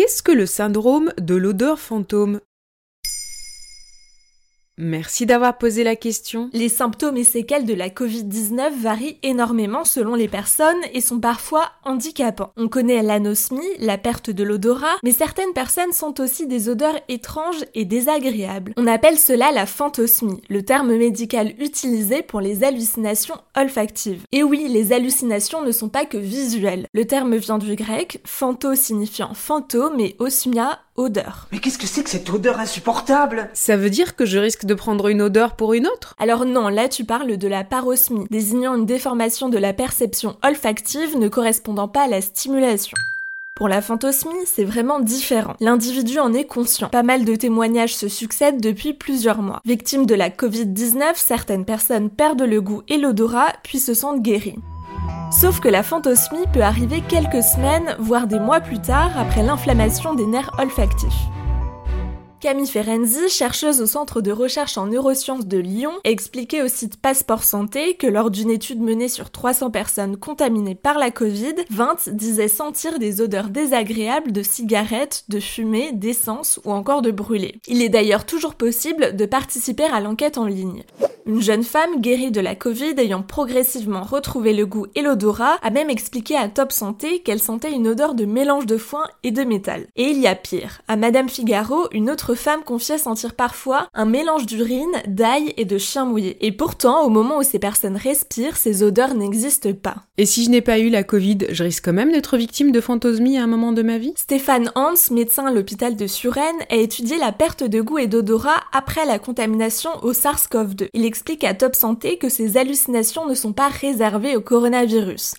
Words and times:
Qu'est-ce 0.00 0.22
que 0.22 0.32
le 0.32 0.46
syndrome 0.46 1.12
de 1.18 1.34
l'odeur 1.34 1.78
fantôme? 1.78 2.40
Merci 4.82 5.26
d'avoir 5.26 5.58
posé 5.58 5.84
la 5.84 5.94
question. 5.94 6.48
Les 6.54 6.70
symptômes 6.70 7.18
et 7.18 7.24
séquelles 7.24 7.66
de 7.66 7.74
la 7.74 7.90
Covid-19 7.90 8.80
varient 8.80 9.18
énormément 9.22 9.84
selon 9.84 10.14
les 10.14 10.26
personnes 10.26 10.80
et 10.94 11.02
sont 11.02 11.20
parfois 11.20 11.70
handicapants. 11.84 12.52
On 12.56 12.68
connaît 12.68 13.02
l'anosmie, 13.02 13.60
la 13.78 13.98
perte 13.98 14.30
de 14.30 14.42
l'odorat, 14.42 14.96
mais 15.02 15.12
certaines 15.12 15.52
personnes 15.52 15.92
sont 15.92 16.18
aussi 16.18 16.46
des 16.46 16.70
odeurs 16.70 16.98
étranges 17.10 17.62
et 17.74 17.84
désagréables. 17.84 18.72
On 18.78 18.86
appelle 18.86 19.18
cela 19.18 19.52
la 19.52 19.66
phantosmie, 19.66 20.40
le 20.48 20.62
terme 20.62 20.96
médical 20.96 21.52
utilisé 21.58 22.22
pour 22.22 22.40
les 22.40 22.64
hallucinations 22.64 23.36
olfactives. 23.54 24.22
Et 24.32 24.42
oui, 24.42 24.66
les 24.66 24.94
hallucinations 24.94 25.62
ne 25.62 25.72
sont 25.72 25.90
pas 25.90 26.06
que 26.06 26.16
visuelles. 26.16 26.86
Le 26.94 27.04
terme 27.04 27.36
vient 27.36 27.58
du 27.58 27.74
grec, 27.74 28.22
phanto 28.24 28.74
signifiant 28.74 29.34
fantôme 29.34 30.00
et 30.00 30.16
osmia 30.18 30.78
odeur. 31.00 31.48
Mais 31.50 31.58
qu'est-ce 31.58 31.78
que 31.78 31.86
c'est 31.86 32.02
que 32.02 32.10
cette 32.10 32.30
odeur 32.30 32.58
insupportable? 32.60 33.48
Ça 33.54 33.76
veut 33.76 33.90
dire 33.90 34.16
que 34.16 34.26
je 34.26 34.38
risque 34.38 34.64
de 34.64 34.74
prendre 34.74 35.08
une 35.08 35.22
odeur 35.22 35.56
pour 35.56 35.74
une 35.74 35.86
autre? 35.86 36.14
Alors 36.18 36.44
non, 36.44 36.68
là 36.68 36.88
tu 36.88 37.04
parles 37.04 37.36
de 37.36 37.48
la 37.48 37.64
parosmie, 37.64 38.26
désignant 38.30 38.74
une 38.74 38.86
déformation 38.86 39.48
de 39.48 39.58
la 39.58 39.72
perception 39.72 40.36
olfactive 40.44 41.18
ne 41.18 41.28
correspondant 41.28 41.88
pas 41.88 42.04
à 42.04 42.08
la 42.08 42.20
stimulation. 42.20 42.96
Pour 43.60 43.68
la 43.68 43.82
phantosmie, 43.82 44.46
c'est 44.46 44.64
vraiment 44.64 45.00
différent. 45.00 45.54
L'individu 45.60 46.18
en 46.18 46.32
est 46.32 46.46
conscient. 46.46 46.88
Pas 46.88 47.02
mal 47.02 47.26
de 47.26 47.34
témoignages 47.34 47.94
se 47.94 48.08
succèdent 48.08 48.60
depuis 48.60 48.94
plusieurs 48.94 49.42
mois. 49.42 49.60
Victimes 49.66 50.06
de 50.06 50.14
la 50.14 50.30
Covid-19, 50.30 51.12
certaines 51.16 51.66
personnes 51.66 52.08
perdent 52.08 52.40
le 52.40 52.62
goût 52.62 52.82
et 52.88 52.96
l'odorat, 52.96 53.52
puis 53.62 53.78
se 53.78 53.92
sentent 53.92 54.22
guéries. 54.22 54.56
Sauf 55.30 55.60
que 55.60 55.68
la 55.68 55.84
phantosmie 55.84 56.46
peut 56.52 56.62
arriver 56.62 57.02
quelques 57.08 57.44
semaines, 57.44 57.94
voire 58.00 58.26
des 58.26 58.40
mois 58.40 58.60
plus 58.60 58.80
tard, 58.80 59.16
après 59.16 59.44
l'inflammation 59.44 60.14
des 60.14 60.26
nerfs 60.26 60.50
olfactifs. 60.58 61.28
Camille 62.40 62.66
Ferenzi, 62.66 63.28
chercheuse 63.28 63.80
au 63.80 63.86
Centre 63.86 64.22
de 64.22 64.32
recherche 64.32 64.76
en 64.76 64.86
neurosciences 64.86 65.46
de 65.46 65.58
Lyon, 65.58 65.92
a 66.04 66.10
expliqué 66.10 66.62
au 66.62 66.68
site 66.68 66.96
Passeport 66.96 67.44
Santé 67.44 67.94
que 67.94 68.08
lors 68.08 68.32
d'une 68.32 68.50
étude 68.50 68.80
menée 68.80 69.08
sur 69.08 69.30
300 69.30 69.70
personnes 69.70 70.16
contaminées 70.16 70.74
par 70.74 70.98
la 70.98 71.12
Covid, 71.12 71.54
20 71.70 72.08
disaient 72.08 72.48
sentir 72.48 72.98
des 72.98 73.20
odeurs 73.20 73.50
désagréables 73.50 74.32
de 74.32 74.42
cigarettes, 74.42 75.24
de 75.28 75.38
fumée, 75.38 75.92
d'essence 75.92 76.58
ou 76.64 76.72
encore 76.72 77.02
de 77.02 77.12
brûlé. 77.12 77.60
Il 77.68 77.82
est 77.82 77.88
d'ailleurs 77.88 78.26
toujours 78.26 78.56
possible 78.56 79.14
de 79.14 79.26
participer 79.26 79.84
à 79.84 80.00
l'enquête 80.00 80.38
en 80.38 80.46
ligne. 80.46 80.82
Une 81.26 81.42
jeune 81.42 81.64
femme 81.64 82.00
guérie 82.00 82.30
de 82.30 82.40
la 82.40 82.54
Covid 82.54 82.94
ayant 82.96 83.22
progressivement 83.22 84.02
retrouvé 84.02 84.54
le 84.54 84.64
goût 84.64 84.86
et 84.94 85.02
l'odorat 85.02 85.58
a 85.62 85.70
même 85.70 85.90
expliqué 85.90 86.34
à 86.34 86.48
Top 86.48 86.72
Santé 86.72 87.20
qu'elle 87.20 87.40
sentait 87.40 87.72
une 87.72 87.88
odeur 87.88 88.14
de 88.14 88.24
mélange 88.24 88.66
de 88.66 88.78
foin 88.78 89.04
et 89.22 89.30
de 89.30 89.42
métal. 89.42 89.86
Et 89.96 90.04
il 90.04 90.18
y 90.18 90.26
a 90.26 90.34
pire. 90.34 90.80
À 90.88 90.96
Madame 90.96 91.28
Figaro, 91.28 91.88
une 91.92 92.10
autre 92.10 92.34
femme 92.34 92.62
confiait 92.64 92.98
sentir 92.98 93.34
parfois 93.34 93.88
un 93.92 94.06
mélange 94.06 94.46
d'urine, 94.46 94.86
d'ail 95.06 95.52
et 95.56 95.64
de 95.64 95.78
chien 95.78 96.06
mouillé. 96.06 96.38
Et 96.44 96.52
pourtant, 96.52 97.04
au 97.04 97.10
moment 97.10 97.38
où 97.38 97.42
ces 97.42 97.58
personnes 97.58 97.96
respirent, 97.96 98.56
ces 98.56 98.82
odeurs 98.82 99.14
n'existent 99.14 99.74
pas. 99.74 99.96
Et 100.16 100.26
si 100.26 100.44
je 100.44 100.50
n'ai 100.50 100.62
pas 100.62 100.78
eu 100.78 100.88
la 100.88 101.02
Covid, 101.02 101.38
je 101.50 101.64
risque 101.64 101.84
quand 101.84 101.92
même 101.92 102.12
d'être 102.12 102.36
victime 102.38 102.72
de 102.72 102.80
phantosmie 102.80 103.38
à 103.38 103.44
un 103.44 103.46
moment 103.46 103.72
de 103.72 103.82
ma 103.82 103.98
vie? 103.98 104.14
Stéphane 104.16 104.70
Hans, 104.74 104.94
médecin 105.10 105.46
à 105.46 105.52
l'hôpital 105.52 105.96
de 105.96 106.06
Suresnes, 106.06 106.64
a 106.70 106.76
étudié 106.76 107.18
la 107.18 107.32
perte 107.32 107.64
de 107.64 107.80
goût 107.80 107.98
et 107.98 108.06
d'odorat 108.06 108.62
après 108.72 109.04
la 109.04 109.18
contamination 109.18 109.90
au 110.02 110.12
SARS-CoV-2 110.12 110.88
explique 111.10 111.42
à 111.42 111.54
Top 111.54 111.74
Santé 111.74 112.18
que 112.18 112.28
ces 112.28 112.56
hallucinations 112.56 113.26
ne 113.26 113.34
sont 113.34 113.52
pas 113.52 113.68
réservées 113.68 114.36
au 114.36 114.40
coronavirus. 114.40 115.34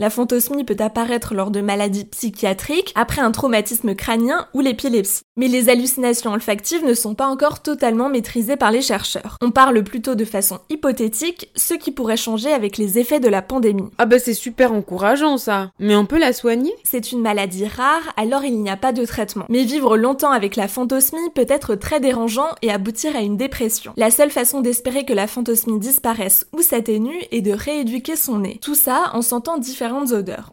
La 0.00 0.10
phantosmie 0.10 0.62
peut 0.62 0.76
apparaître 0.78 1.34
lors 1.34 1.50
de 1.50 1.60
maladies 1.60 2.04
psychiatriques, 2.04 2.92
après 2.94 3.20
un 3.20 3.32
traumatisme 3.32 3.96
crânien 3.96 4.46
ou 4.54 4.60
l'épilepsie. 4.60 5.22
Mais 5.36 5.48
les 5.48 5.68
hallucinations 5.70 6.32
olfactives 6.32 6.84
ne 6.84 6.94
sont 6.94 7.16
pas 7.16 7.26
encore 7.26 7.62
totalement 7.62 8.08
maîtrisées 8.08 8.56
par 8.56 8.70
les 8.70 8.80
chercheurs. 8.80 9.36
On 9.42 9.50
parle 9.50 9.82
plutôt 9.82 10.14
de 10.14 10.24
façon 10.24 10.60
hypothétique, 10.70 11.50
ce 11.56 11.74
qui 11.74 11.90
pourrait 11.90 12.16
changer 12.16 12.52
avec 12.52 12.76
les 12.76 13.00
effets 13.00 13.18
de 13.18 13.28
la 13.28 13.42
pandémie. 13.42 13.90
Ah 13.98 14.06
bah 14.06 14.20
c'est 14.20 14.34
super 14.34 14.72
encourageant 14.72 15.36
ça. 15.36 15.72
Mais 15.80 15.96
on 15.96 16.06
peut 16.06 16.20
la 16.20 16.32
soigner? 16.32 16.72
C'est 16.84 17.10
une 17.10 17.20
maladie 17.20 17.66
rare, 17.66 18.12
alors 18.16 18.44
il 18.44 18.60
n'y 18.60 18.70
a 18.70 18.76
pas 18.76 18.92
de 18.92 19.04
traitement. 19.04 19.46
Mais 19.48 19.64
vivre 19.64 19.96
longtemps 19.96 20.30
avec 20.30 20.54
la 20.54 20.68
phantosmie 20.68 21.18
peut 21.34 21.46
être 21.48 21.74
très 21.74 21.98
dérangeant 21.98 22.50
et 22.62 22.70
aboutir 22.70 23.16
à 23.16 23.22
une 23.22 23.36
dépression. 23.36 23.94
La 23.96 24.12
seule 24.12 24.30
façon 24.30 24.60
d'espérer 24.60 25.04
que 25.04 25.12
la 25.12 25.26
phantosmie 25.26 25.80
disparaisse 25.80 26.46
ou 26.56 26.62
s'atténue 26.62 27.18
est 27.32 27.42
de 27.42 27.52
rééduquer 27.52 28.14
son 28.14 28.38
nez. 28.38 28.60
Tout 28.62 28.76
ça 28.76 29.10
en 29.12 29.22
sentant 29.22 29.58
différents 29.58 29.87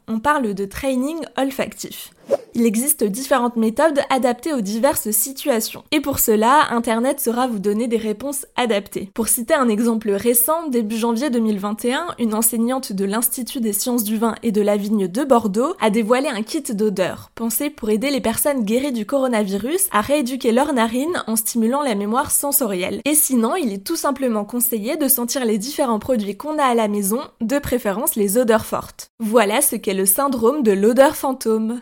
On 0.07 0.19
parle 0.19 0.53
de 0.53 0.65
training 0.65 1.25
olfactif. 1.37 2.11
Il 2.57 2.65
existe 2.65 3.03
différentes 3.03 3.57
méthodes 3.57 3.99
adaptées 4.09 4.53
aux 4.53 4.61
diverses 4.61 5.11
situations. 5.11 5.83
Et 5.91 5.99
pour 5.99 6.19
cela, 6.19 6.71
Internet 6.71 7.19
saura 7.19 7.47
vous 7.47 7.59
donner 7.59 7.89
des 7.89 7.97
réponses 7.97 8.45
adaptées. 8.55 9.11
Pour 9.13 9.27
citer 9.27 9.53
un 9.53 9.67
exemple 9.67 10.09
récent, 10.11 10.69
début 10.69 10.95
janvier 10.95 11.29
2021, 11.29 12.15
une 12.17 12.33
enseignante 12.33 12.93
de 12.93 13.03
l'Institut 13.03 13.59
des 13.59 13.73
sciences 13.73 14.05
du 14.05 14.17
vin 14.17 14.35
et 14.41 14.53
de 14.53 14.61
la 14.61 14.77
vigne 14.77 15.09
de 15.09 15.23
Bordeaux 15.25 15.75
a 15.81 15.89
dévoilé 15.89 16.29
un 16.29 16.43
kit 16.43 16.63
d'odeur, 16.73 17.29
pensé 17.35 17.69
pour 17.69 17.89
aider 17.89 18.09
les 18.09 18.21
personnes 18.21 18.63
guéries 18.63 18.93
du 18.93 19.05
coronavirus 19.05 19.89
à 19.91 19.99
rééduquer 19.99 20.53
leurs 20.53 20.71
narines 20.71 21.23
en 21.27 21.35
stimulant 21.35 21.83
la 21.83 21.95
mémoire 21.95 22.31
sensorielle. 22.31 23.01
Et 23.03 23.15
sinon, 23.15 23.57
il 23.57 23.73
est 23.73 23.85
tout 23.85 23.97
simplement 23.97 24.45
conseillé 24.45 24.95
de 24.95 25.09
sentir 25.09 25.43
les 25.43 25.57
différents 25.57 25.99
produits 25.99 26.37
qu'on 26.37 26.57
a 26.57 26.63
à 26.63 26.73
la 26.73 26.87
maison, 26.87 27.19
de 27.41 27.59
préférence 27.59 28.15
les 28.15 28.37
odeurs 28.37 28.65
fortes. 28.65 29.09
Voilà 29.19 29.59
ce 29.59 29.75
qu'est 29.75 29.93
le 29.93 30.05
syndrome 30.05 30.63
de 30.63 30.71
l'odeur 30.71 31.17
fantôme. 31.17 31.81